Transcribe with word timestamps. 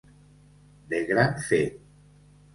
De 0.95 1.01
gran 1.11 1.37
fet. 1.51 1.79